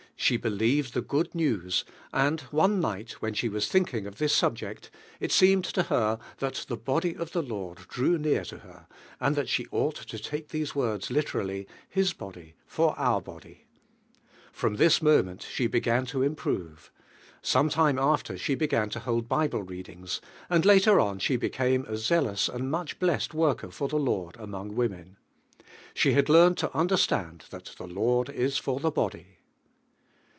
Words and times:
She 0.17 0.37
believed 0.37 0.93
the 0.93 1.01
good 1.01 1.33
news, 1.33 1.83
and 2.13 2.37
G6 2.37 2.41
DIVINX 2.43 2.51
HEALIMO. 2.51 2.61
one 2.61 2.79
night 2.79 3.11
when 3.23 3.33
she 3.33 3.49
was 3.49 3.67
thinking 3.67 4.05
of 4.05 4.19
this 4.19 4.35
subject 4.35 4.91
it 5.19 5.31
seemed 5.31 5.65
to 5.65 5.81
her 5.81 6.19
that 6.37 6.63
the 6.67 6.77
body 6.77 7.17
o* 7.17 7.23
the 7.25 7.41
lord 7.41 7.79
drew 7.87 8.19
near 8.19 8.45
to 8.45 8.59
her, 8.59 8.85
and 9.19 9.35
that 9.35 9.49
she 9.49 9.65
ought 9.71 9.95
to 9.95 10.17
late 10.31 10.49
lliese 10.49 10.75
words 10.75 11.09
literally, 11.09 11.67
"His 11.89 12.13
bod 12.13 12.35
j 12.35 12.53
for 12.67 12.93
our 12.99 13.19
body." 13.19 13.65
From 14.51 14.75
this 14.75 15.01
mo 15.01 15.23
Blent 15.23 15.41
she 15.41 15.65
began 15.65 16.05
to 16.05 16.21
improve. 16.21 16.91
Some 17.41 17.69
time 17.69 17.97
after 17.97 18.37
she 18.37 18.53
began 18.53 18.91
to 18.91 18.99
hold 18.99 19.27
Bible 19.27 19.63
readings, 19.63 20.21
and 20.51 20.63
later 20.67 20.99
on 20.99 21.17
she 21.17 21.35
became 21.35 21.83
a 21.87 21.97
zealous 21.97 22.47
and 22.47 22.69
much 22.69 22.99
bless^ 22.99 23.33
worker 23.33 23.71
for 23.71 23.87
the 23.87 23.97
Lord 23.97 24.37
;i 24.37 24.43
women. 24.45 25.17
She 25.95 26.11
had 26.13 26.29
learned 26.29 26.59
to 26.59 26.71
understand 26.77 27.45
that 27.49 27.71
the 27.79 27.87
Lord 27.87 28.29
is 28.29 28.59
for 28.59 28.79
the 28.79 28.91
body. 28.91 29.37